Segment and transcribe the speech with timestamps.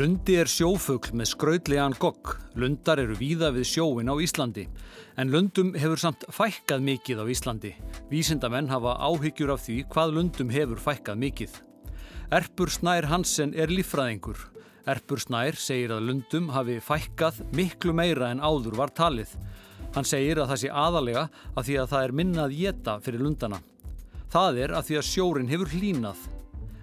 [0.00, 2.30] Lundi er sjófugl með skrautlegan gogg.
[2.56, 4.62] Lundar eru víða við sjóin á Íslandi.
[5.20, 7.74] En lundum hefur samt fækkað mikið á Íslandi.
[8.08, 11.60] Vísindamenn hafa áhyggjur af því hvað lundum hefur fækkað mikið.
[12.32, 14.40] Erpur Snær Hansen er lífræðingur.
[14.88, 19.36] Erpur Snær segir að lundum hafi fækkað miklu meira en áður var talið.
[19.92, 23.60] Hann segir að það sé aðalega að því að það er minnað jeta fyrir lundana.
[24.32, 26.28] Það er að því að sjórin hefur hlínað.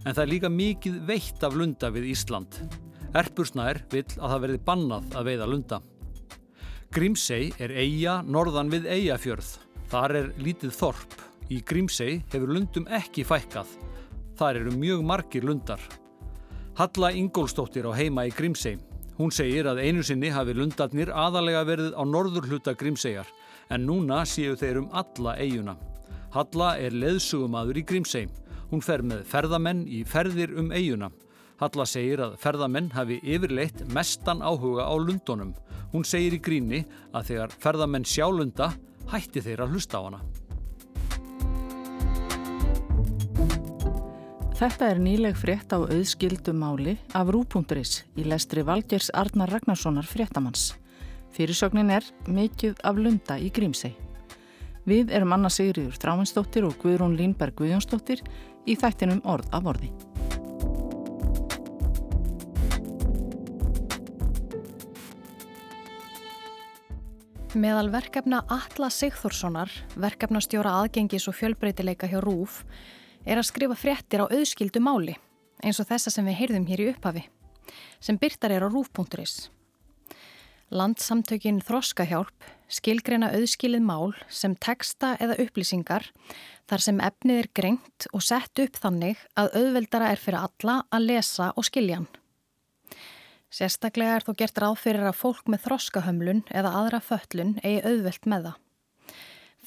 [0.05, 2.86] En það er líka mikið veitt af lunda við Ísland.
[3.17, 5.80] Erpursnær vill að það verði bannað að veiða lunda.
[6.94, 9.49] Grímsei er eiga norðan við eigafjörð.
[9.91, 11.16] Þar er lítið þorp.
[11.52, 13.70] Í Grímsei hefur lundum ekki fækkað.
[14.39, 15.81] Þar eru mjög margir lundar.
[16.78, 18.78] Halla Ingólstóttir á heima í Grímsei.
[19.17, 23.25] Hún segir að einu sinni hafi lundarnir aðalega verið á norður hluta Grímseiar
[23.73, 25.73] en núna séu þeir um alla eiguna.
[26.36, 28.28] Halla er leðsugumadur í Grímsei.
[28.69, 31.09] Hún fer með ferðamenn í ferðir um eiguna.
[31.58, 35.55] Halla segir að ferðamenn hafi yfirleitt mestan áhuga á lundunum.
[35.89, 36.83] Hún segir í gríni
[37.17, 38.73] að þegar ferðamenn sjá lunda
[39.09, 40.19] hætti þeir að hlusta á hana.
[44.58, 50.72] Þetta er nýleg frétt á auðskildumáli af Rúpunduris í lestri Valgers Arnar Ragnarssonar fréttamanns.
[51.33, 53.94] Fyrirsögnin er mikið af lunda í Grímsei.
[54.89, 58.22] Við erum Anna Sigriður Þráinsdóttir og Guðrún Línberg Guðjónsdóttir
[58.66, 59.91] í þættinum Orð af orði.
[67.56, 72.66] Meðal verkefna Alla Sigþórssonar, verkefnastjóra aðgengis og fjölbreytileika hjá RÚF,
[73.23, 75.16] er að skrifa fréttir á auðskildu máli,
[75.64, 77.23] eins og þessa sem við heyrðum hér í upphafi,
[78.03, 79.48] sem byrtar er á RÚF.is.
[80.75, 86.09] Landsamtökin Þroskahjálp skilgreina auðskilið mál sem teksta eða upplýsingar
[86.68, 91.07] þar sem efnið er grengt og sett upp þannig að auðveldara er fyrir alla að
[91.13, 92.09] lesa og skilja hann.
[93.57, 98.28] Sérstaklega er þó gert ráð fyrir að fólk með þroskahömlun eða aðra föllun eigi auðvelt
[98.29, 98.59] með það.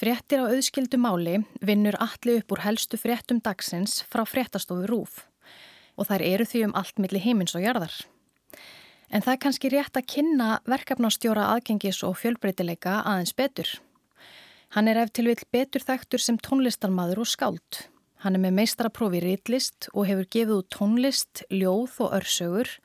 [0.00, 5.24] Fréttir á auðskildu máli vinnur allir upp úr helstu fréttum dagsins frá fréttastofu Rúf
[5.98, 7.96] og þær eru því um allt milli heimins og jarðar.
[9.10, 13.74] En það er kannski rétt að kynna verkefnastjóra aðgengis og fjölbreytileika aðeins betur.
[14.70, 17.84] Hann er ef til vil betur þektur sem tónlistarmadur og skáld.
[18.22, 22.76] Hann er með meistaraprófi rítlist og hefur gefið út tónlist, ljóð og örsögur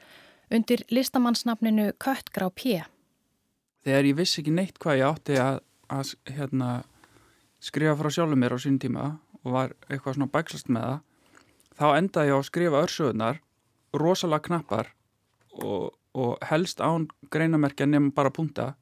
[0.55, 2.81] undir listamannsnafninu Köttgrá P.
[3.85, 5.59] Þegar ég vissi ekki neitt hvað ég átti að,
[5.93, 6.69] að hérna,
[7.63, 9.09] skrifa frá sjálfur mér á sín tíma
[9.43, 11.01] og var eitthvað svona bækslast með það,
[11.75, 13.41] þá endaði ég á að skrifa örsöðunar,
[13.95, 14.91] rosalega knappar
[15.61, 18.73] og, og helst án greinamerkja nefnum bara punta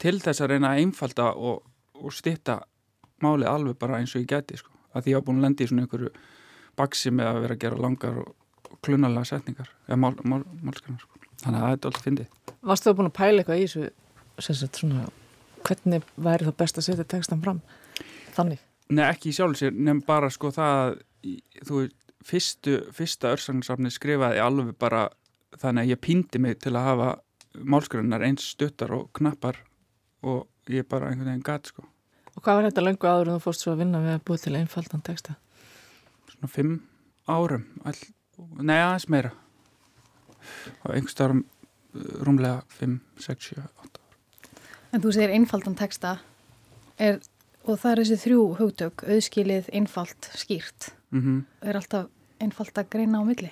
[0.00, 2.62] til þess að reyna að einfalda og, og stitta
[3.22, 4.72] málið alveg bara eins og ég geti sko.
[4.94, 6.10] að því ég á búin að lendi í svona einhverju
[6.78, 8.32] baksi með að vera að gera langar og
[8.84, 11.20] klunalega setningar eða mál, mál, málskannar sko.
[11.42, 14.80] þannig að það er alltaf fyndið Varst þú búin að pæla eitthvað í þessu sagt,
[14.80, 15.08] svona,
[15.66, 17.60] hvernig væri það best að setja textan fram
[18.36, 18.62] þannig?
[18.94, 20.98] Nei ekki í sjálfsir nefn bara sko það
[21.64, 21.84] þú
[22.24, 25.06] fyrstu, fyrsta örsangsafni skrifaði alveg bara
[25.60, 27.10] þannig að ég pýndi mig til að hafa
[27.54, 29.60] málskrannar eins stuttar og knappar
[30.24, 31.84] og ég bara einhvern veginn gæt sko
[32.34, 34.44] Og hvað var þetta löngu áður en þú fórst svo að vinna við að búið
[34.44, 35.36] til einfaldan texta?
[36.32, 36.72] Svona fimm
[37.30, 38.00] árum all,
[38.60, 39.32] Nei, aðeins meira.
[40.84, 41.44] Á einhverstarum
[41.94, 44.00] rúmlega 5, 6, 7, 8
[44.94, 46.18] En þú segir einfaldan texta.
[47.02, 47.18] Er,
[47.66, 50.92] og það er þessi þrjú hugtök auðskilið, einfalt, skýrt.
[51.10, 51.68] Mm -hmm.
[51.68, 52.06] er alltaf
[52.40, 53.50] einfalt að greina á milli?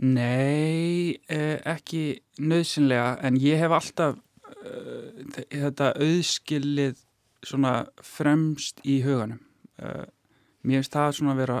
[0.00, 6.96] Nei, eh, ekki nöðsynlega en ég hef alltaf uh, þetta auðskilið
[7.42, 9.40] svona fremst í huganum.
[9.78, 10.06] Uh,
[10.62, 11.58] mér finnst það svona að vera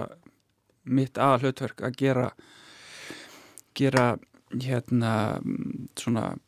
[0.84, 2.30] mitt aða hlutverk að gera
[3.78, 4.06] gera
[4.52, 5.40] hérna
[5.98, 6.38] svona uh,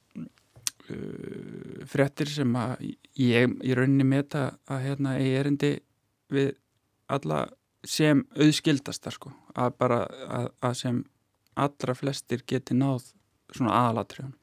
[1.88, 2.84] frettir sem að
[3.20, 5.72] ég í rauninni meta að hérna ég erindi
[6.34, 6.54] við
[7.12, 7.46] alla
[7.84, 11.04] sem auðskildastar sko að bara að, að sem
[11.54, 13.12] allra flestir geti náð
[13.54, 14.34] svona aðalatriðan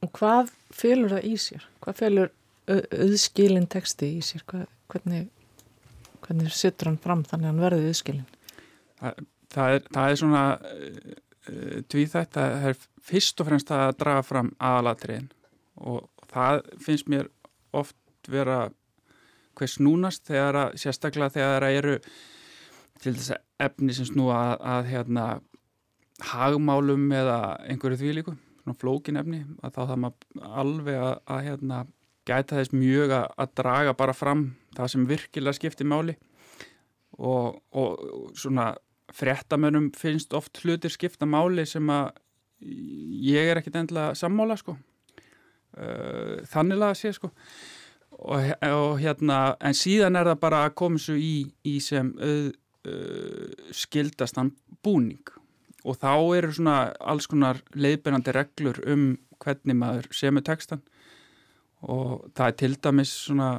[0.00, 1.64] Og hvað fylgur það í sér?
[1.84, 2.30] Hvað fylgur
[2.70, 4.44] auðskilin texti í sér?
[4.48, 5.26] Hvað, hvernig
[6.24, 8.26] hvernig sittur hann fram þannig að hann verði viðskilin?
[9.00, 9.20] Það,
[9.54, 14.52] það, það er svona uh, tvíþætt að það er fyrst og fremst að draga fram
[14.70, 15.30] aðalatriðin
[15.80, 17.30] og það finnst mér
[17.76, 17.96] oft
[18.30, 18.66] vera
[19.58, 21.94] hvers núnast þegar að sérstaklega þegar það eru
[23.00, 25.26] til þess að efni sem snúa að, að hérna
[26.30, 31.78] hagmálum eða einhverju þvílíku svona flókin efni að þá það maður alveg að, að hérna
[32.28, 34.44] gæta þess mjög að draga bara fram
[34.76, 36.16] það sem virkilega skiptir máli.
[37.20, 38.72] Og, og svona
[39.12, 42.12] fréttamönnum finnst oft hlutir skipta máli sem að
[42.60, 44.76] ég er ekkit endla sammála sko.
[46.50, 47.30] Þannig að sé sko.
[48.20, 52.50] Og, og hérna en síðan er það bara að koma svo í, í sem uh,
[52.84, 54.52] uh, skildastan
[54.84, 55.24] búning.
[55.88, 60.82] Og þá eru svona alls konar leiðbyrjandi reglur um hvernig maður semur textan
[61.80, 63.50] og það er til dæmis svona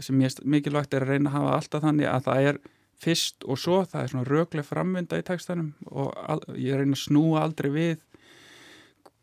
[0.00, 2.60] sem ég mikilvægt er að reyna að hafa alltaf þannig að það er
[3.00, 7.04] fyrst og svo, það er svona rögleg framvinda í textanum og al, ég reyna að
[7.04, 8.04] snúa aldrei við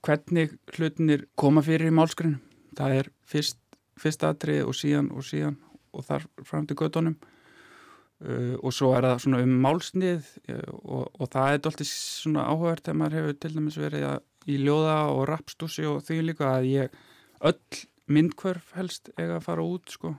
[0.06, 2.40] hvernig hlutinir koma fyrir í málskrinu
[2.78, 3.60] það er fyrst,
[4.00, 5.58] fyrst aðtrið og síðan og síðan
[5.94, 11.04] og þar fram til gödunum uh, og svo er það svona um málsnið uh, og,
[11.18, 14.98] og það er alltaf svona áhugavert þegar maður hefur til dæmis verið að, í ljóða
[15.14, 17.00] og rapstúsi og því líka að ég
[17.46, 20.14] öll myndkvörf helst eiga að fara út sko.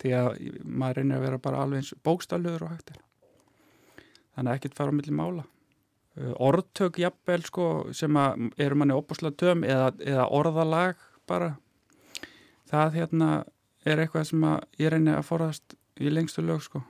[0.00, 0.28] Því að
[0.64, 3.00] maður reynir að vera bara alveg eins bókstafluður og hægtir
[4.30, 5.46] þannig að ekkert fara á milli mála.
[6.18, 7.66] Uh, orðtök jafnvel sko
[7.96, 11.52] sem að eru manni opusla töm eða, eða orðalag bara.
[12.70, 13.28] Það hérna
[13.86, 16.82] er eitthvað sem að ég reynir að forast í lengstu lög sko.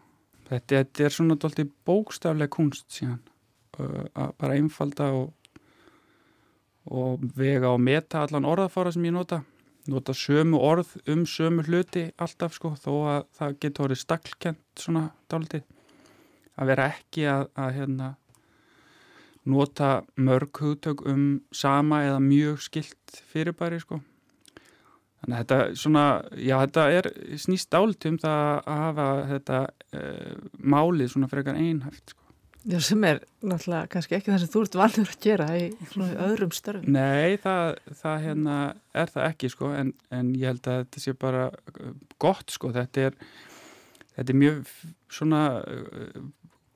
[0.50, 3.20] Þetta, þetta er svona doldið bókstafleg kunst síðan
[3.80, 5.36] uh, að bara einfalda og
[6.90, 9.42] og vega og meta allan orðafára sem ég nota
[9.88, 15.04] nota sömu orð um sömu hluti alltaf sko þó að það getur orðið staklkent svona
[15.30, 15.64] dálitið
[16.60, 18.08] að vera ekki að, að hérna,
[19.48, 19.90] nota
[20.20, 24.02] mörg hugtök um sama eða mjög skilt fyrirbæri sko.
[25.20, 26.04] Þannig að þetta svona
[26.36, 27.10] já þetta er
[27.40, 29.60] snýst dálitið um það að hafa þetta
[29.92, 30.04] e,
[30.76, 32.19] málið svona frekar einhæft sko
[32.68, 35.68] Já, sem er náttúrulega kannski ekki það sem þú ert vanur að gera í
[36.26, 36.90] öðrum störfum.
[36.92, 38.56] Nei, það, það hérna,
[38.92, 42.72] er það ekki sko, en, en ég held að þetta sé bara uh, gott sko,
[42.76, 43.16] þetta er,
[44.18, 44.74] þetta er mjög
[45.08, 46.20] svona uh,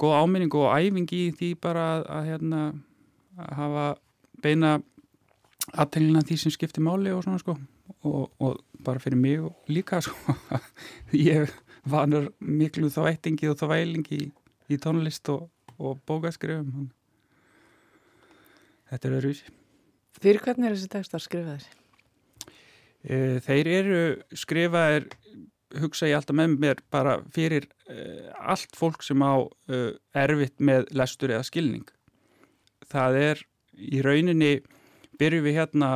[0.00, 2.64] góð áminning og æfing í því bara að, að, hérna,
[3.36, 3.86] að hafa
[4.44, 4.74] beina
[5.74, 7.58] aðtælina því sem skiptir máli og svona sko
[8.04, 10.36] og, og bara fyrir mig líka sko
[11.12, 11.52] ég
[11.88, 14.30] vanur miklu þá eittingi og þá vælingi í,
[14.72, 16.90] í tónlist og og bókaskrifum
[18.90, 19.54] þetta er öðruvísi.
[20.22, 21.66] Fyrir hvernig er þessi tekstar skrifaðir?
[23.04, 24.02] E, þeir eru
[24.38, 25.08] skrifaðir
[25.82, 29.82] hugsa ég alltaf með mér bara fyrir e, allt fólk sem á e,
[30.24, 31.88] erfitt með lestur eða skilning.
[32.90, 33.44] Það er
[33.74, 34.58] í rauninni
[35.18, 35.94] byrjum við hérna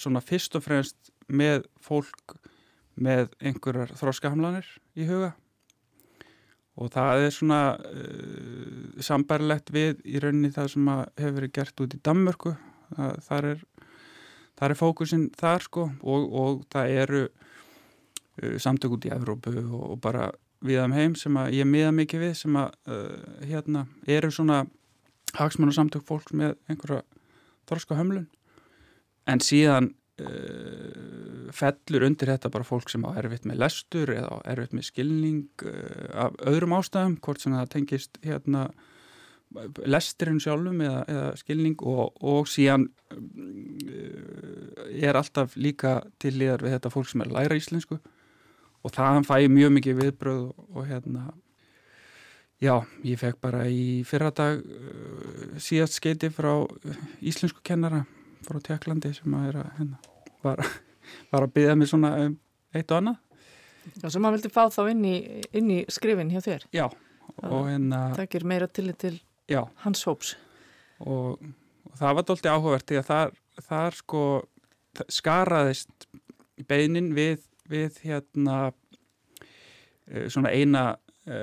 [0.00, 2.38] svona fyrst og fremst með fólk
[2.96, 5.34] með einhverjar þróskahamlanir í huga
[6.80, 11.96] og það er svona uh, sambærlegt við í rauninni það sem hefur verið gert út
[11.96, 12.54] í Danmörku.
[12.92, 13.64] Það, þar er,
[14.68, 20.00] er fókusin þar sko og, og það eru uh, samtök út í Evrópu og, og
[20.04, 20.30] bara
[20.62, 24.62] viðam heim sem að ég miða mikið við sem að uh, hérna eru svona
[25.36, 27.02] hagsmann og samtök fólks með einhverja
[27.68, 28.28] þorska hömlun.
[29.28, 29.92] En síðan
[31.56, 35.66] fellur undir þetta bara fólk sem á erfitt með lestur eða á erfitt með skilning
[35.68, 38.70] uh, af öðrum ástæðum, hvort sem það tengist hérna
[39.84, 46.76] lesturinn sjálfum eða, eða skilning og, og síðan uh, er alltaf líka til liðar við
[46.78, 48.00] þetta fólk sem er læra íslensku
[48.82, 51.28] og það fæ mjög mikið viðbröð og, og hérna
[52.62, 54.64] já, ég fekk bara í fyrradag
[55.60, 56.54] síðast skeiti frá
[57.20, 58.04] íslensku kennara
[58.46, 60.00] frá Tjekklandi sem að, að hérna,
[60.42, 60.62] var,
[61.32, 62.38] var að byggja mig svona um
[62.72, 63.20] eitt og annað.
[63.98, 65.16] Já, sem maður vildi fá þá inn í,
[65.58, 66.66] inn í skrifin hjá þér.
[66.74, 66.86] Já,
[67.42, 69.14] hérna Það ger meira til til
[69.50, 70.36] já, hans hóps.
[71.02, 71.40] Og,
[71.88, 73.34] og það var doldið áhugavert því að þar,
[73.68, 74.22] þar sko
[75.10, 76.06] skaraðist
[76.68, 78.58] beinin við, við hérna
[80.06, 80.84] e, svona eina
[81.26, 81.40] e,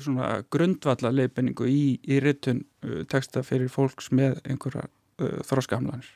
[0.00, 6.08] svona grundvalla leifinningu í, í ryttun e, texta fyrir fólks með einhverja uh, þróskamlanir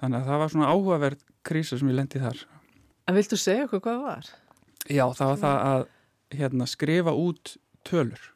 [0.00, 2.42] þannig að það var svona áhugaverð krísa sem ég lendi þar
[3.08, 4.32] En viltu segja okkur hvað það var?
[4.88, 5.86] Já, það var það að
[6.38, 7.54] hérna, skrifa út
[7.88, 8.26] tölur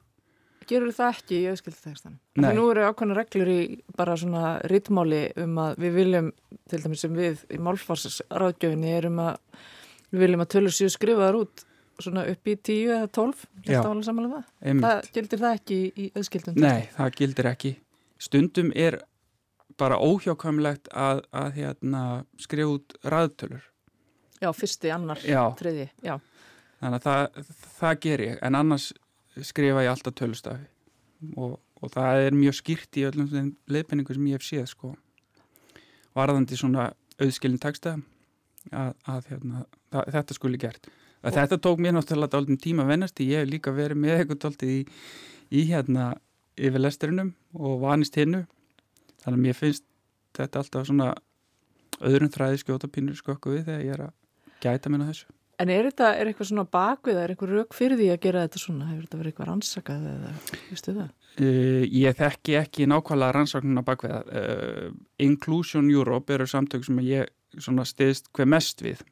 [0.71, 2.15] Gerur það ekki í auðskildtekstan?
[2.39, 2.53] Nei.
[2.57, 3.61] Nú eru ákveðna reglur í
[3.99, 6.31] bara svona rittmáli um að við viljum,
[6.71, 9.41] til dæmis sem við í málfarsráðgjöfinni erum að
[10.13, 11.65] við viljum að tölur séu skrifaðar út
[12.03, 13.81] svona upp í 10 eða 12 Já.
[13.83, 14.45] það?
[14.63, 14.85] Einmitt.
[14.87, 17.73] það gildir það ekki í auðskildum Nei, það gildir ekki
[18.23, 19.01] Stundum er
[19.81, 22.03] bara óhjákvæmlegt að, að hérna,
[22.41, 23.69] skrifa út ræðtölur
[24.43, 25.53] Já, fyrsti, annar, Já.
[25.59, 26.17] þriði Já,
[26.83, 28.39] þannig að það, það ger ég.
[28.43, 28.89] En annars
[29.41, 30.67] skrifa ég alltaf tölustafi.
[31.39, 34.91] Og, og það er mjög skýrt í öllum þeim leifinningu sem ég hef séð sko.
[36.19, 36.89] Varðandi svona
[37.23, 37.95] auðskilin texta
[38.71, 39.63] að, að hérna,
[39.95, 40.91] það, þetta skuli gert.
[41.23, 44.43] Að þetta tók mér náttúrulega dálítið tíma að vennast ég hef líka verið með eitthvað
[44.43, 44.81] dálítið í,
[45.55, 46.09] í hérna
[46.59, 48.43] yfir lesturinnum og vanist hinnu
[49.23, 49.87] þannig að mér finnst
[50.37, 51.13] þetta alltaf svona
[52.03, 54.13] öðrum þræði skjóta pínur skokku við þegar ég er að
[54.63, 55.31] gæta minna þessu.
[55.63, 58.61] En er þetta, er eitthvað svona bakvið, er eitthvað rauk fyrir því að gera þetta
[58.63, 58.89] svona?
[58.89, 60.31] Hefur þetta verið eitthvað rannsakað eða,
[60.71, 61.11] viðstu það?
[61.33, 64.23] Uh, ég þekki ekki nákvæmlega rannsóknuna bakveða.
[64.27, 64.89] Uh,
[65.23, 69.05] Inclusion Europe eru samtök sem ég stiðist hver mest við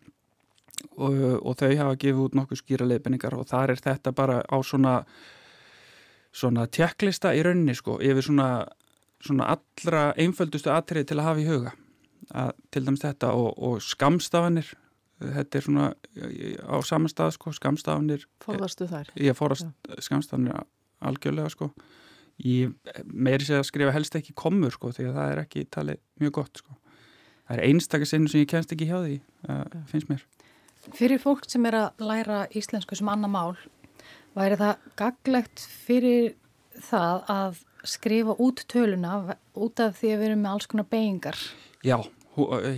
[0.97, 1.13] og,
[1.45, 5.03] og þau hafa gefið út nokkuð skýra leifinningar og þar er þetta bara á svona
[6.33, 8.49] svona tjekklista í rauninni sko yfir svona,
[9.25, 11.75] svona allra einföldustu atrið til að hafa í huga.
[12.31, 14.69] Að, til dæmis þetta og, og skamstafanir
[15.21, 15.87] þetta er svona
[16.65, 19.11] á saman stað sko, skamstafanir Fórðastu þær?
[19.21, 19.69] Ég fórast
[20.01, 20.63] skamstafanir
[21.05, 21.71] algjörlega sko.
[22.41, 22.73] Ég
[23.05, 26.37] meiri segja að skrifa helst ekki komur sko því að það er ekki talið mjög
[26.39, 26.77] gott sko.
[27.49, 29.19] Það er einstakar sinu sem ég kennst ekki hjá því
[29.51, 30.25] uh, finnst mér.
[30.97, 33.59] Fyrir fólk sem er að læra íslensku sem annar mál
[34.37, 36.33] væri það gaglegt fyrir
[36.87, 37.59] það að
[37.89, 41.39] skrifa út töluna út af því að við erum með alls konar beigingar
[41.87, 41.97] Já,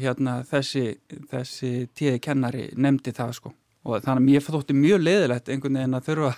[0.02, 0.84] hérna þessi,
[1.30, 5.98] þessi tíði kennari nefndi það sko og þannig að mér þótti mjög leðilegt einhvern veginn
[5.98, 6.34] að þurfa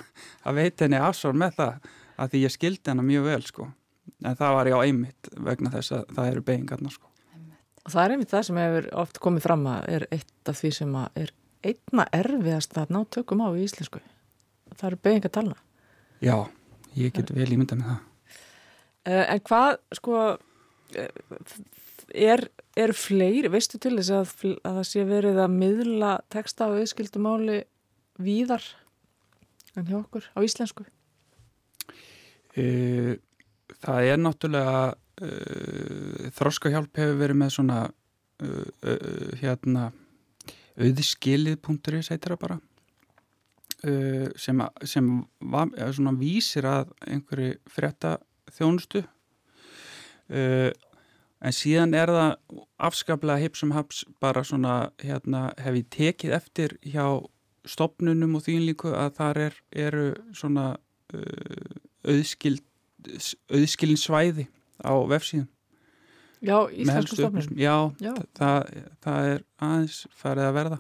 [0.49, 3.73] að veita henni afsvar með það að því ég skildi henni mjög vel sko
[4.25, 7.11] en það var ég á einmitt vegna þess að það eru beigingarna sko
[7.85, 10.71] Og það er einmitt það sem hefur oft komið fram að er eitt af því
[10.73, 11.33] sem er
[11.65, 14.01] einna erfiðast að ná tökum á í íslensku.
[14.73, 15.57] Það eru beigingartalna.
[16.25, 16.37] Já,
[16.97, 17.99] ég get vel ímynda með það.
[19.05, 20.21] Uh, en hvað, sko,
[22.15, 22.47] er,
[22.77, 24.33] er fleiri, veistu til þess að,
[24.65, 27.63] að það sé verið að miðla texta á auðskildumáli
[28.23, 28.65] víðar
[29.75, 30.87] en hjá okkur á íslensku?
[32.55, 33.17] Uh,
[33.83, 39.89] það er náttúrulega uh, þróskahjálp hefur verið með svona uh, hérna
[40.75, 42.63] auðskilið.is heitir það bara
[44.41, 45.09] sem, sem
[45.53, 48.15] var, svona vísir að einhverju frétta
[48.57, 49.05] þjónustu.
[50.35, 57.21] En síðan er það afskaplega hipsum haps bara svona hérna hef ég tekið eftir hjá
[57.69, 60.71] stopnunum og þýnlíku að þar er, eru svona
[62.09, 62.65] auðskild
[63.53, 64.47] auðskilin svæði
[64.81, 65.49] á vefsíðum.
[66.45, 68.13] Já, íslensku stofnum Já, Já.
[68.37, 70.79] Það, það er aðeins farið að verða.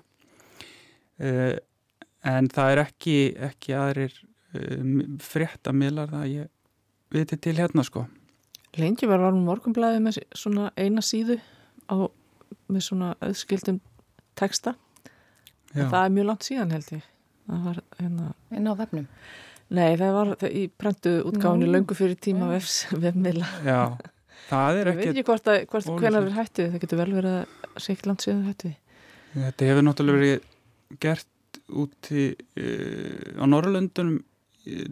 [1.14, 1.54] Uh,
[2.34, 3.16] en það er ekki,
[3.48, 4.82] ekki aðrir uh,
[5.24, 6.50] fréttamiðlar það ég
[7.14, 8.04] viti til hérna sko.
[8.80, 11.38] Lengi var varum morgunblæði með svona eina síðu
[11.86, 12.10] á,
[12.66, 13.80] með svona auðskildum
[14.38, 14.74] texta.
[15.74, 17.04] Það er mjög langt síðan held ég.
[17.44, 19.06] Það var hérna inn á vefnum.
[19.74, 23.48] Nei, það var það, í prentu útgáðinu löngu fyrir tíma vefmiðla.
[23.64, 23.78] Já,
[24.48, 25.06] það er ekki...
[25.06, 28.10] Ég veit ekki hvort, að, hvort hvernig er hættið, það getur vel verið að segja
[28.10, 28.76] land síðan hættið.
[29.34, 32.26] Þetta hefur náttúrulega verið gert út í,
[32.60, 34.20] uh, á Norrlöndunum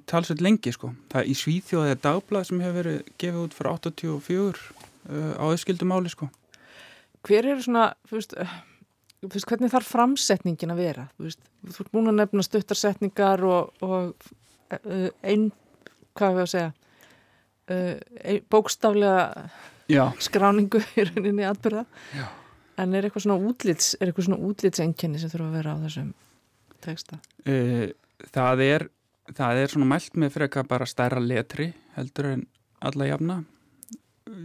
[0.08, 0.92] talsveit lengi sko.
[1.12, 6.12] Það er í Svíþjóðið dagblad sem hefur verið gefið út fyrir 84 uh, á öðskildumáli
[6.12, 6.28] sko.
[7.22, 8.36] Hver eru svona, þú veist,
[9.22, 11.08] veist, hvernig þarf framsetningin að vera?
[11.16, 14.30] Þú veist, þú ert búin að nefna stuttarsetningar og, og
[15.22, 15.50] einn,
[16.18, 16.72] hvað við að segja
[17.72, 19.48] ein, bókstaflega
[19.92, 20.04] Já.
[20.22, 21.84] skráningu í rauninni atbyrða
[22.16, 22.26] Já.
[22.82, 26.10] en er eitthvað svona útlits er eitthvað svona útlitsengjani sem þurfa að vera á þessum
[26.82, 27.20] texta?
[28.32, 28.88] Það er
[29.30, 32.46] það er svona mælt með freka bara stærra letri heldur en
[32.82, 33.42] alla jafna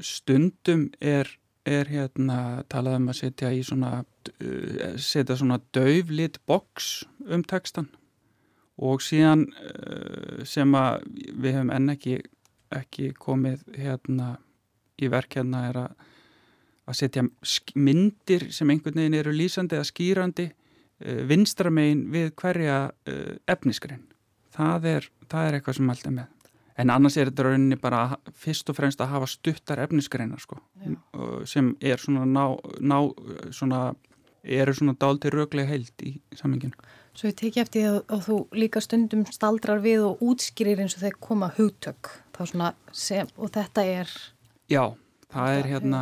[0.06, 1.30] stundum er
[1.68, 4.02] er hérna talað um að setja í svona
[5.02, 7.90] setja svona döflit boks um textan
[8.78, 9.48] og síðan
[10.48, 12.20] sem að við hefum enn ekki,
[12.72, 14.36] ekki komið hérna
[15.02, 16.06] í verk hérna er að,
[16.88, 17.26] að setja
[17.76, 20.48] myndir sem einhvern veginn eru lýsandi eða skýrandi
[21.30, 22.78] vinstramegin við hverja
[23.50, 24.06] efniskrein.
[24.58, 26.34] Það er, það er eitthvað sem alltaf með.
[26.78, 28.02] En annars er þetta rauninni bara
[28.38, 30.60] fyrst og fremst að hafa stuttar efniskreinar sko
[31.50, 32.44] sem er svona ná,
[32.78, 32.98] ná
[33.56, 33.82] svona,
[34.44, 36.78] eru svona dálti röglega heilt í saminginu.
[37.18, 41.02] Svo ég teki eftir að, að þú líka stundum staldrar við og útskýrir eins og
[41.02, 42.12] þeir koma hugtök
[42.94, 44.12] sem, og þetta er...
[44.70, 44.84] Já,
[45.34, 46.02] það er hérna,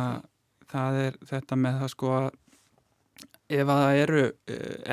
[0.68, 2.28] það er þetta með það sko að
[3.46, 4.26] ef að það eru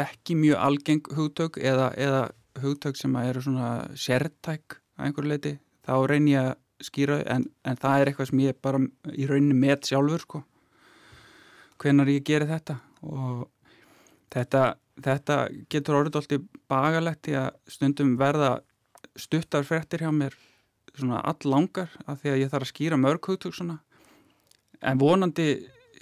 [0.05, 2.24] ekki mjög algeng hugtök eða, eða
[2.62, 5.54] hugtök sem eru svona sértæk að einhverju leiti,
[5.86, 8.82] þá reynir ég að skýra en, en það er eitthvað sem ég bara
[9.14, 10.44] í rauninni met sjálfur sko
[11.82, 12.78] hvenar ég gerir þetta.
[13.04, 13.48] Og
[14.32, 14.64] þetta
[15.02, 15.38] þetta
[15.72, 18.58] getur orðið alltaf bagalegt í að stundum verða
[19.20, 20.36] stuttar frettir hjá mér
[20.94, 23.80] svona all langar af því að ég þarf að skýra mörg hugtug svona.
[24.84, 25.48] En vonandi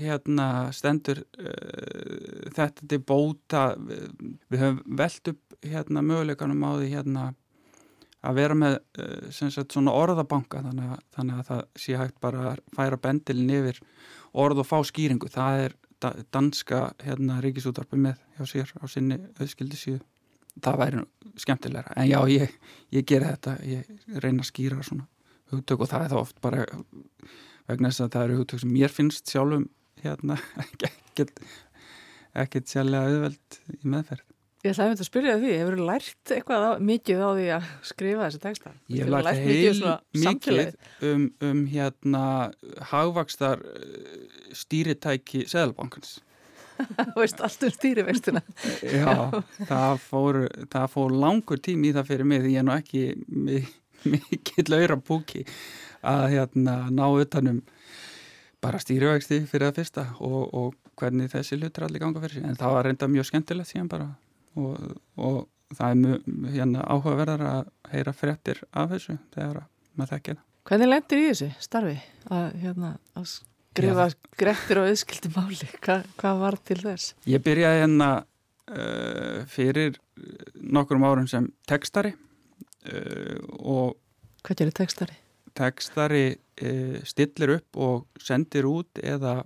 [0.02, 4.10] hérna stendur uh, þetta til bóta við,
[4.58, 7.28] höfum velt upp hérna möguleikanum á því hérna
[8.22, 12.48] að vera með uh, sagt, svona orðabanka þannig að, þannig að það sé hægt bara
[12.52, 13.82] að færa bendilin yfir
[14.32, 15.30] orð og fá skýringu.
[15.32, 20.02] Það er da, danska hérna, ríkisútarpi með hjá sér á sinni auðskildi síðu
[20.60, 21.04] það væri
[21.40, 21.96] skemmtilegra.
[21.96, 22.56] En já ég,
[22.92, 23.56] ég ger þetta.
[23.66, 25.08] Ég reyna að skýra svona
[25.52, 26.66] hugtök og það er þá oft bara
[27.70, 29.68] vegna þess að það eru hugtök sem mér finnst sjálfum
[30.06, 31.44] hérna ekkert
[32.42, 34.28] ekkert sjálflega auðveld í meðferð
[34.62, 38.26] Ég ætlaði að spyrja því, hefur þú lært eitthvað á, mikið á því að skrifa
[38.28, 38.74] þessi texta?
[38.94, 42.26] Ég hef lært, heil mikið, mikið um, um hérna
[42.92, 46.20] hagvakstar eh, stýritæki Seðalbankans.
[47.16, 48.44] Þú veist allt um stýrivextuna.
[49.02, 50.42] Já, það fór,
[50.78, 53.04] það fór langur tím í það fyrir mig því ég er nú ekki
[54.14, 55.42] mikið laura búki
[56.06, 57.64] að hérna ná utanum
[58.62, 62.46] bara stýrivexti fyrir það fyrsta og, og hvernig þessi hlutur allir ganga fyrir sig.
[62.46, 64.08] En það var reynda mjög skemmtilegt síðan bara
[64.60, 65.40] og, og
[65.76, 67.62] það er mjög hérna, áhugaverðar að
[67.94, 69.64] heyra frettir af þessu þegar
[69.96, 70.48] maður þekkir það.
[70.70, 71.96] Hvernig lendir í þessu starfi
[72.30, 74.18] að, hérna, að skrifa Já.
[74.44, 75.72] grettir og auðskildi máli?
[75.82, 77.16] Hva, hvað var til þess?
[77.30, 79.98] Ég byrjaði hérna uh, fyrir
[80.62, 83.98] nokkrum árum sem tekstari uh, og
[84.42, 85.18] Hvað er tekstari?
[85.58, 89.42] Tekstari uh, stillir upp og sendir út eða,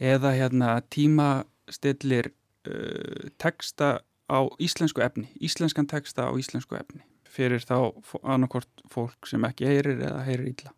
[0.00, 2.32] eða hérna, tímastillir
[2.68, 3.98] uh, texta
[4.30, 7.94] á íslensku efni, íslenskan texta á íslensku efni fyrir þá
[8.26, 10.72] annarkort fólk sem ekki heyrir eða heyrir ítla.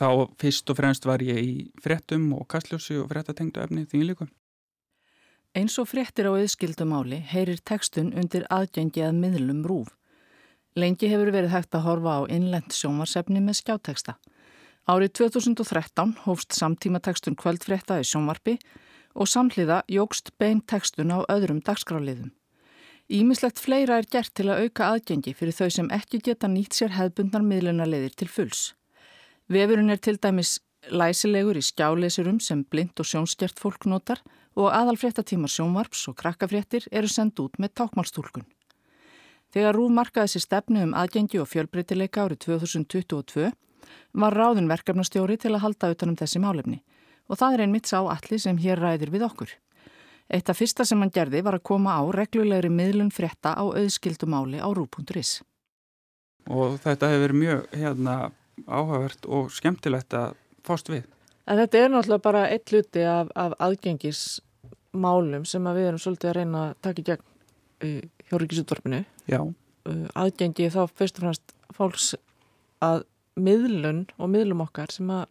[0.00, 0.08] Þá
[0.40, 4.26] fyrst og fremst var ég í frettum og kastljósi og frettatengdu efni því líka.
[5.54, 9.92] Eins og frettir á auðskildumáli heyrir textun undir aðgengi að miðlum rúf.
[10.74, 14.16] Lengi hefur verið hægt að horfa á innlend sjónvarsefni með skjátteksta.
[14.90, 18.56] Árið 2013 hófst samtíma textun kvöldfretta í sjónvarpi
[19.14, 22.32] og samhliða jógst bein tekstun á öðrum dagskráliðum.
[23.06, 26.96] Ímislegt fleira er gert til að auka aðgengi fyrir þau sem ekki geta nýtt sér
[26.96, 28.72] hefðbundnar miðlunarleðir til fulls.
[29.46, 30.56] Vefurinn er til dæmis
[30.90, 34.24] læsilegur í skjáleisurum sem blind og sjónskjert fólk notar
[34.58, 38.48] og aðalfréttatímar sjónvarps og krakkafréttir eru sendt út með tákmálstúlkun.
[39.54, 43.52] Þegar Rúf markaði sér stefnu um aðgengi og fjölbreytileika árið 2022
[44.18, 46.80] var ráðin verkefnastjóri til að halda utanum þessi málefni
[47.30, 49.52] og það er einmitt sá allir sem hér ræðir við okkur.
[50.26, 54.58] Eitt af fyrsta sem hann gerði var að koma á reglulegri miðlun frétta á auðskildumáli
[54.58, 55.38] á rú.is.
[56.50, 58.16] Og þetta hefur verið mjög hérna,
[58.66, 60.34] áhugavert og skemmtilegt að
[60.66, 61.06] fást við.
[61.46, 66.32] En þetta er náttúrulega bara eitt luti af, af aðgengismálum sem að við erum svolítið
[66.32, 69.04] að reyna að taka í gegn uh, hjá Ríkisutvarpinu.
[69.30, 69.40] Já.
[69.84, 72.12] Uh, aðgengi þá fyrst og fremst fólks
[72.84, 75.26] að miðlun og miðlum okkar sem að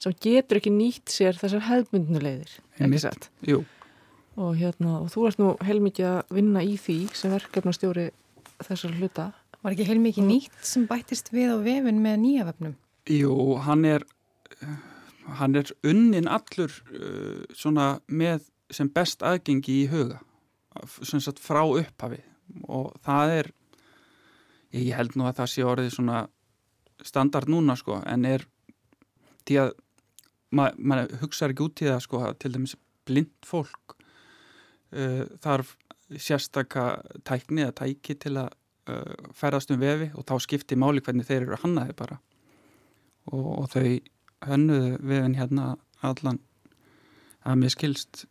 [0.00, 3.28] sem getur ekki nýtt sér þessar hefðbundnulegðir, ekki sett?
[3.44, 3.60] Jú.
[4.40, 8.06] Og, hérna, og þú ert nú heilmikið að vinna í því sem verkefnastjóri
[8.64, 9.26] þessar hluta.
[9.60, 12.78] Var ekki heilmikið nýtt sem bættist við á vefun með nýja vefnum?
[13.12, 13.34] Jú,
[13.66, 14.06] hann er,
[15.40, 20.20] hann er unnin allur uh, svona með sem best aðgengi í huga,
[21.00, 22.20] sagt frá upphafi.
[22.68, 23.50] Og það er,
[24.76, 26.20] ég held nú að það sé orðið svona
[27.06, 28.44] standard núna sko, en er
[29.48, 29.72] því að
[30.54, 32.76] maður ma hugsaður ekki út í það sko til dæmis
[33.08, 35.76] blind fólk uh, þarf
[36.10, 36.86] sérstaka
[37.26, 38.50] tækni eða tæki til að
[38.90, 42.20] uh, ferðast um vefi og þá skipti máli hvernig þeir eru hannaði bara.
[43.30, 43.84] Og, og þau
[44.50, 46.40] hönnuðu vefin hérna allan
[47.46, 48.24] að mér skilst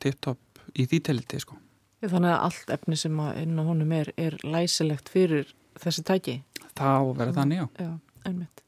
[0.00, 1.58] tipptopp í því teliti sko
[2.04, 6.36] Þannig að allt efni sem inn á honum er, er læsilegt fyrir þessi tæki
[6.78, 7.92] Það verður þannig, já Já,
[8.28, 8.62] einmitt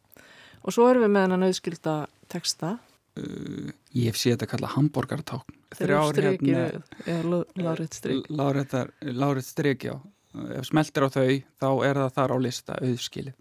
[0.60, 1.94] Og svo erum við með hennan auðskilda
[2.30, 2.74] texta.
[3.18, 5.58] Uh, ég hef séð þetta að kalla hamburgertákn.
[5.78, 6.64] Þrjár hérna.
[7.06, 8.28] Eða láriðt stryk.
[8.30, 9.94] Láriðt stryk, já.
[10.56, 13.38] Ef smeltir á þau, þá er það þar á lista auðskilið.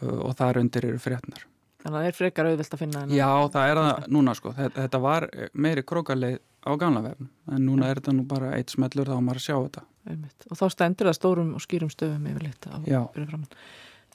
[0.00, 1.44] Uh, og þar undir eru frétnar.
[1.86, 3.00] Þannig að það er frekar auðvilt að finna.
[3.14, 4.52] Já, það er það núna sko.
[4.56, 7.28] Þetta, þetta var meiri krókaleið á gamla vefn.
[7.54, 9.82] En núna er þetta nú bara eitt smellur þá maður að sjá þetta.
[10.10, 10.46] Einmitt.
[10.50, 13.52] Og þá stendur það stórum og skýrum stöfum yfir litt á byrju framann.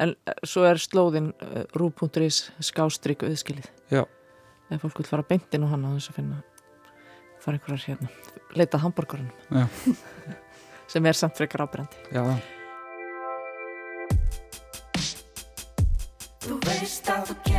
[0.04, 3.68] En eh, svo er slóðin uh, eh, rú.is skástrygg auðskilið.
[3.94, 4.04] Já.
[4.72, 6.40] Ef fólk vil fara beintin og hann á þess að finna,
[7.44, 8.12] fara einhverjar hérna,
[8.56, 9.36] leitað hambúrgarunum.
[9.52, 9.68] Já.
[10.92, 12.04] Sem er samt frekar ábrendi.
[12.12, 12.24] Já.
[16.42, 17.51] Þú veist að þú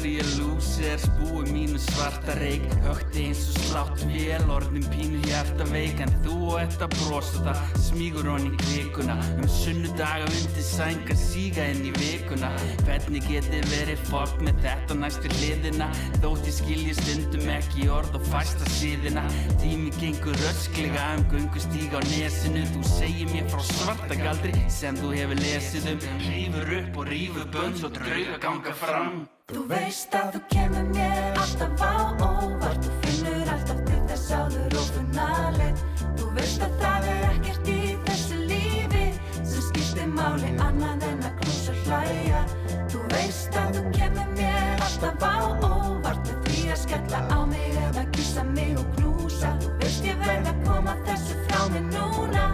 [0.00, 5.66] er ég lúser, spúi mínu svarta reik Högti eins og slátt vel, orðin pínu hjarta
[5.68, 9.16] veik En þú og þetta brosa það smígur honni í kvikuna.
[9.36, 12.50] Um sunnudaga undir sænga síga inn í vikuna.
[12.86, 15.90] Hvernig geti verið fólk með þetta næstu hliðina?
[16.22, 19.26] Þótt ég skilji stundum ekki orð og fæsta síðina
[19.60, 22.64] Tími gengur ösklega um gungustíga á nesinu.
[22.76, 26.08] Þú segir mér frá svarta galdri sem þú hefur lesið um.
[26.30, 31.38] Rífur upp og rífur bönns og drauga ganga fram Þú veist að þú kemur mér
[31.42, 32.84] alltaf á óvart.
[32.86, 35.80] Þú finnur alltaf til þess áður og funnalegt
[36.20, 39.02] Þú veist að það er ekkert í þessu lífi
[39.34, 42.44] sem skiptir máli annað en að knúsa hlæja.
[42.92, 45.34] Þú veist að þú kemur mér alltaf á
[45.66, 46.30] óvart.
[46.30, 49.50] Með því að skella á mig eða kýsa mig og knúsa.
[49.64, 52.46] Þú veist ég verð að koma þessu frá mig núna.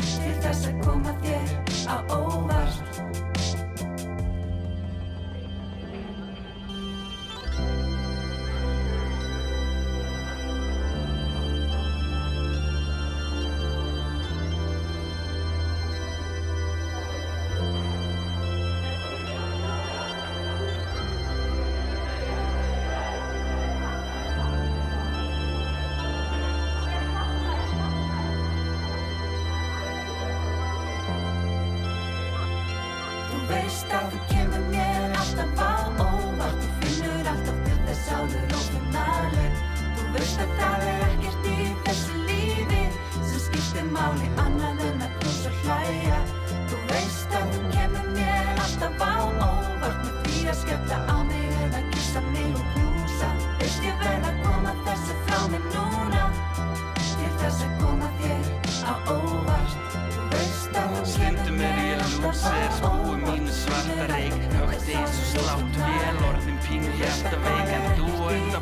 [0.00, 1.58] Til þess að koma þér
[1.92, 3.21] á óvart
[33.98, 36.62] að þú kemur mér alltaf á óvart.
[36.62, 41.66] Þú finnur alltaf til þess áður og funnalegt Þú veist að það er ekkert í
[41.86, 42.80] þessu lífi
[43.16, 46.18] sem skiptir máli annað en að knúsa hlæja.
[46.70, 49.14] Þú veist að þú kemur mér alltaf á
[49.46, 53.30] óvart með því að skella á mig eða kissa mig og knúsa.
[53.60, 56.26] Veist ég verð að koma þessu frá mig núna?
[57.12, 58.52] Til þess að koma þér
[58.88, 59.80] á óvart.
[60.16, 61.91] Þú veist að þú Stundum er
[62.22, 67.72] ég lúser, spúi mínu svarta reik Högti eins og slátt vel, orðin pínu hjarta veik
[67.74, 68.06] En þú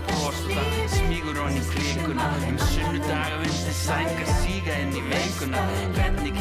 [0.06, 2.28] brosa það, smígur honni í klikuna.
[2.48, 5.64] Um sunnudaga undir sænga síga inn í veikuna
[5.96, 6.39] Hvernig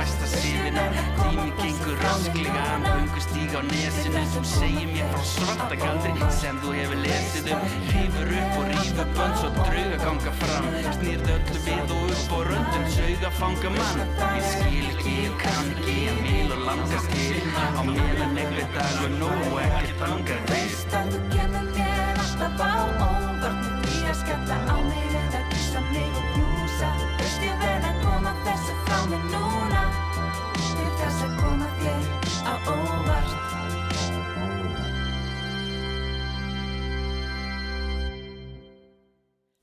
[0.00, 0.84] og fæsta síðina
[1.20, 6.72] Tími gengur rasklega, um gungustíga á nesinu Þú segir mér frá svarta galdri sem þú
[6.76, 7.66] hefur lesið um.
[7.90, 10.68] Rífur upp og rífur bönns og drauga ganga fram.
[10.96, 14.00] Snýrð öllu við og upp og röndum Sauga fanga mann.
[14.38, 19.04] Ég skil ekki, ég kann ekki Ég vil og langast til Á meðan einhver dag
[19.04, 20.54] og nóg og ekkert langar til.
[20.54, 22.72] Veist að þú kemur mér alltaf á
[23.10, 23.70] óvart.
[23.84, 26.10] Því að skella á mig eða kissa mig.
[26.16, 29.49] Og knúsa Veist ég verð að koma þessu frá mig núna
[32.66, 33.36] óvart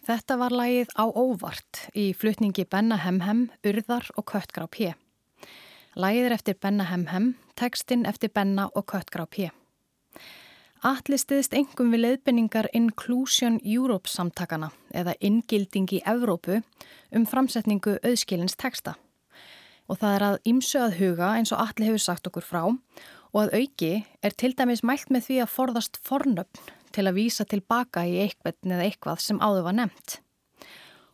[0.08, 4.94] Þetta var lagið á óvart í flutningi Benna Hemhem, Urðar og Köttgrá P.
[6.00, 9.50] Lagið er eftir Benna Hemhem, tekstinn eftir Benna og Köttgrá P.
[10.86, 16.62] Atli stiðist engum við leiðbynningar Inclusion Europe samtakana eða inngilding í Evrópu
[17.12, 18.96] um framsetningu auðskilins teksta.
[19.88, 23.40] Og það er að ímsu að huga eins og Atli hefur sagt okkur frá og
[23.44, 23.92] að auki
[24.26, 28.58] er til dæmis mælt með því að forðast fornöfn til að vísa tilbaka í eitthvað
[28.66, 30.20] eða eitthvað sem áður var nefnt.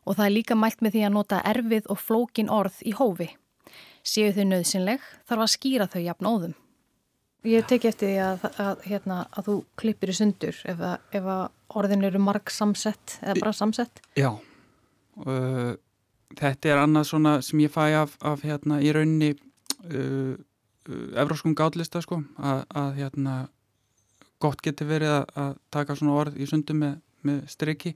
[0.03, 3.29] Og það er líka mælt með því að nota erfið og flókin orð í hófi.
[4.03, 6.55] Séu þau nöðsynleg þarf að skýra þau jafn óðum.
[7.47, 11.25] Ég teki eftir því að, að, hérna, að þú klippir í sundur ef, að, ef
[11.27, 11.41] að
[11.79, 13.99] orðin eru marg samsett eða bara samsett.
[14.15, 14.29] Já,
[15.25, 15.73] uh,
[16.39, 21.55] þetta er annað svona sem ég fæ af, af hérna í raunni uh, uh, evróskum
[21.57, 23.35] gátlista sko, að, að hérna
[24.43, 27.93] gott getur verið að, að taka svona orð í sundu með, með striki.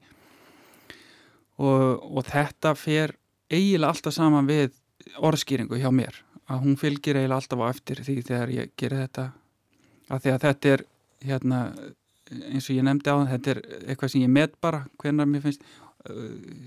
[1.58, 3.16] Og, og þetta fer
[3.50, 4.76] eiginlega alltaf saman við
[5.24, 9.26] orðskýringu hjá mér að hún fylgir eiginlega alltaf á eftir því þegar ég gerir þetta.
[10.08, 10.84] Að því að þetta er
[11.28, 11.60] hérna
[12.28, 15.64] eins og ég nefndi á þetta er eitthvað sem ég met bara hvernig mér finnst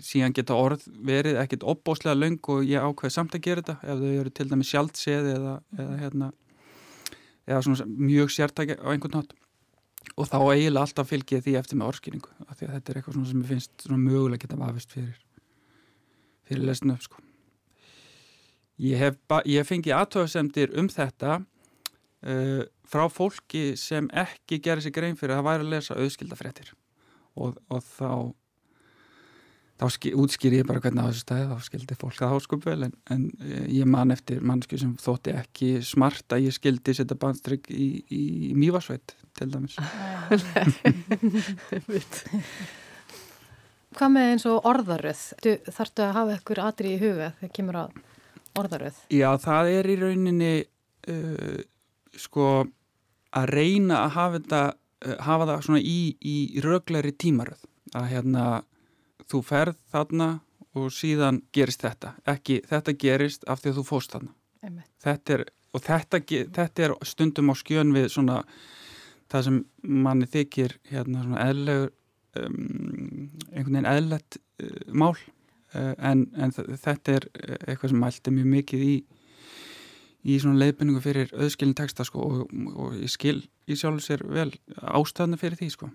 [0.06, 4.02] síðan geta orð verið ekkit opbóslega löng og ég ákveð samt að gera þetta ef
[4.02, 6.32] þau eru til dæmi sjálfsið eða, eða hérna
[7.48, 9.36] eða svona mjög sértækja á einhvern nátt
[10.18, 13.18] og þá eiginlega alltaf fylgið því eftir með orðskýringu af því að þetta er eitthvað
[13.18, 15.20] svona sem ég finnst mögulega geta vafist fyrir
[16.52, 17.22] fyrir lesnu upp sko.
[18.82, 18.98] Ég
[19.46, 25.38] ég hef fengið aðtöðasemdir um þetta uh, frá fólki sem ekki gerir sér grein fyrir
[25.38, 26.74] að væri að lesa auðskildafréttir
[27.36, 28.34] og, og þá
[29.82, 32.94] þá útskýri ég bara hvernig á þessu stæði þá skildi fólk það háskup vel en,
[33.14, 37.72] en eh, ég man eftir mannsku sem þótti ekki smart að ég skildi setja bandstrygg
[37.74, 38.22] í, í
[38.58, 39.78] mývarsveit til dæmis
[43.92, 45.22] Hvað með eins og orðaröð?
[45.44, 47.98] Þú þarftu að hafa ykkur atri í huga þegar kemur að
[48.62, 49.02] orðaröð?
[49.12, 50.52] Já, það er í rauninni
[51.12, 51.58] uh,
[52.16, 52.46] sko
[53.36, 57.68] að reyna að hafa þetta uh, hafa það svona í, í röglegri tímaröð
[58.00, 58.46] að hérna
[59.32, 60.30] þú ferð þarna
[60.78, 64.36] og síðan gerist þetta, ekki þetta gerist af því að þú fóst þarna.
[64.62, 64.90] Einmitt.
[65.02, 66.20] þetta er, og þetta,
[66.58, 68.44] þetta er stundum á skjön við svona
[69.32, 71.94] það sem manni þykir hérna svona eðlegur
[72.38, 75.16] um, einhvern veginn eðlegt uh, mál.
[75.72, 78.94] Uh, en, en þetta er uh, eitthvað sem mælti mjög mikið í
[80.22, 82.42] í svona leiðbynningu fyrir auðskilin texta sko og,
[82.76, 85.90] og ég skil í sjálf sér vel ástæðna fyrir því sko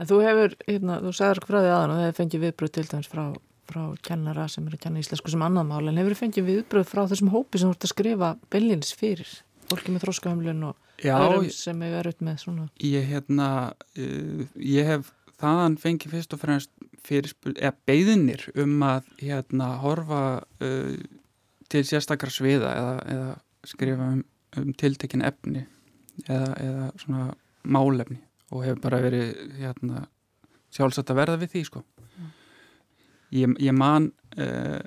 [0.00, 2.72] En þú hefur, hérna, þú sagður okkur frá því aðan og það hefur fengið viðbröð
[2.76, 3.24] til dæmis frá,
[3.68, 7.02] frá kennara sem eru að kenna íslensku sem annað mál en hefur fengið viðbröð frá
[7.10, 9.32] þessum hópi sem ert að skrifa bellins fyrir?
[9.68, 13.48] Fólki með þróskahömlun og Já, öðrum sem hefur verið með svona ég hérna
[14.00, 16.72] uh, ég hef þaðan fengið fyrst og fremst
[17.04, 20.22] fyrirspil, eða beðinir um að hérna horfa
[20.64, 20.96] uh,
[21.70, 24.24] til sérstakar sviða eða, eða skrifa um,
[24.56, 25.66] um tiltekin efni
[26.24, 27.30] eða, eða svona
[27.68, 30.04] málefni og hef bara verið hérna
[30.74, 31.82] sjálfsagt að verða við því sko.
[33.30, 34.10] Ég, ég man
[34.42, 34.80] uh,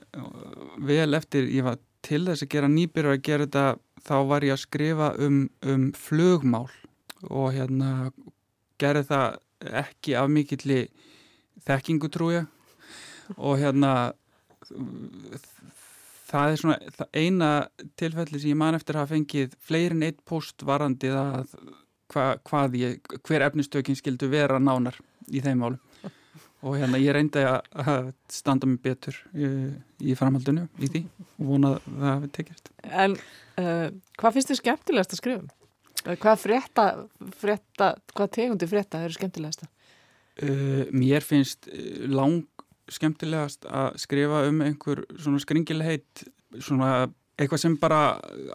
[0.84, 3.66] vel eftir, ég var til þess að gera nýbyrjar að gera þetta
[4.04, 6.68] þá var ég að skrifa um, um flugmál
[7.30, 8.12] og hérna
[8.82, 10.82] gerði það ekki af mikilli
[11.64, 12.42] þekkingu trúi
[13.38, 13.94] og hérna
[16.28, 17.52] það er svona það eina
[18.00, 21.56] tilfelli sem ég man eftir að hafa fengið fleirin eitt post varandi það
[22.12, 24.98] hva, hvað ég, hver efnistökin skildu vera nánar
[25.32, 25.82] í þeim málum.
[26.64, 29.50] Og hérna ég reyndi að, standa mig betur í,
[30.00, 31.02] í framhaldinu í því
[31.36, 32.72] og vona að það hafi tekist.
[32.88, 33.18] En
[33.60, 33.90] uh,
[34.20, 35.52] hvað finnst þið skemmtilegast að skrifa um?
[36.04, 36.86] Uh, Hvað frétta,
[37.40, 39.68] frétta hvað tegundi frétta eru skemmtilegast
[40.42, 41.68] Uh, mér finnst
[42.10, 42.48] lang
[42.90, 46.24] skemmtilegast að skrifa um einhver svona skringilegheit
[46.58, 47.06] svona
[47.38, 48.00] eitthvað sem bara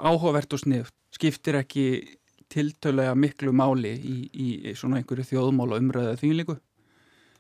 [0.03, 1.85] áhugavert og snið skiptir ekki
[2.53, 6.59] tiltölega miklu máli í, í svona einhverju þjóðmál og umröða þýnlingu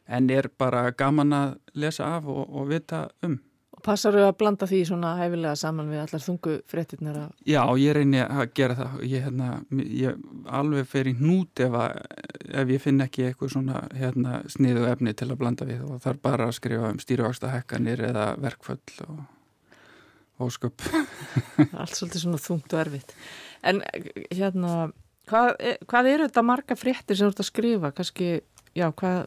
[0.09, 3.39] en er bara gaman að lesa af og, og vita um
[3.79, 7.61] Og passar þau að blanda því svona hæfilega saman við allar þungu fréttirnar að Já,
[7.79, 9.51] ég reyni að gera það og ég, hérna,
[10.01, 10.25] ég
[10.59, 12.01] alveg fer í hnút ef, að,
[12.59, 16.25] ef ég finn ekki eitthvað svona hérna, sniðu efni til að blanda við og þarf
[16.27, 19.21] bara að skrifa um stýrivaksta hekkanir eða verkföll og
[20.43, 20.83] ósköp.
[21.81, 23.15] allt svolítið svona þungt og erfitt.
[23.67, 23.81] En
[24.31, 24.93] hérna,
[25.31, 27.91] hvað, er- hvað eru þetta marga fréttir sem þú ert að skrifa?
[27.97, 28.29] Kanski,
[28.79, 29.27] já, hvað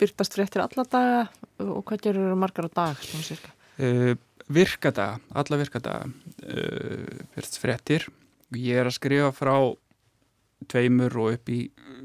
[0.00, 1.28] byrtast fréttir alla daga
[1.60, 3.02] og hvað gerur eru margar á dag?
[3.80, 4.14] Uh,
[4.48, 8.06] virkadaga, alla virkadaga uh, fyrst fréttir
[8.56, 9.54] ég er að skrifa frá
[10.70, 11.58] tveimur og upp í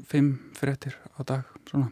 [0.08, 1.88] fimm fréttir á dag svona.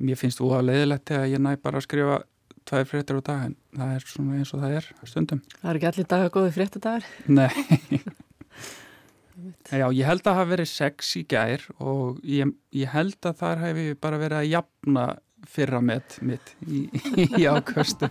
[0.00, 2.20] mér finnst þú að leiðilegt þegar ég næ bara að skrifa
[2.68, 5.80] tvær fréttir á dag en það er svona eins og það er stundum Það eru
[5.80, 7.08] ekki allir dagar góði fréttadagar?
[7.26, 7.50] Nei
[9.70, 13.64] Já, ég held að hafa verið sex í gær og ég, ég held að þar
[13.66, 15.04] hefði bara verið að jafna
[15.48, 16.88] fyrra met mitt í,
[17.38, 18.10] í ákvöstu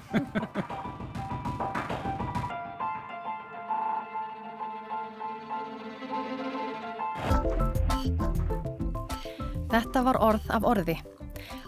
[9.67, 10.95] Þetta var orð af orði.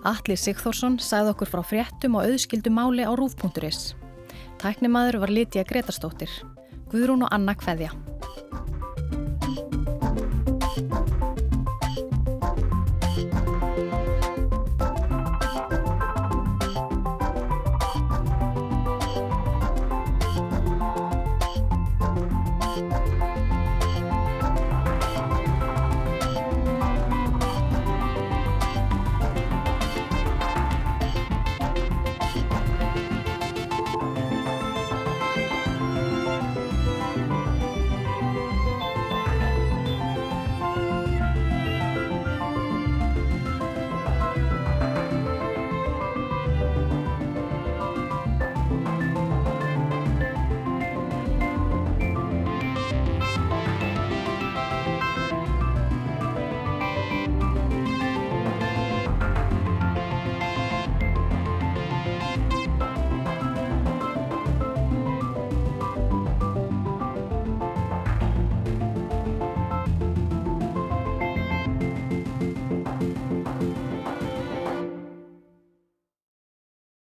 [0.08, 3.92] Atli Sigþórsson sagði okkur frá fréttum og auðskildu máli á rúf.is.
[4.64, 6.32] Tæknimaður var Lítja Gretarstóttir.
[6.90, 7.92] Guðrún og Anna Kveðja.